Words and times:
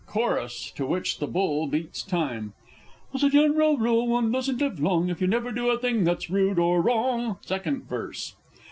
Chorus 0.07 0.71
(to 0.77 0.87
which 0.87 1.19
the 1.19 1.27
Bull 1.27 1.67
beats 1.67 2.01
time). 2.01 2.53
As 3.13 3.21
a 3.23 3.29
general 3.29 3.77
rule, 3.77 4.07
one 4.07 4.31
doesn't 4.31 4.59
live 4.59 4.79
long, 4.79 5.09
If 5.11 5.21
you 5.21 5.27
never 5.27 5.51
do 5.51 5.69
a 5.69 5.77
thing 5.77 6.05
that's 6.05 6.27
rude 6.27 6.57
or 6.57 6.81
wrong! 6.81 7.37
_Second 7.45 7.83
Verse. 7.83 8.35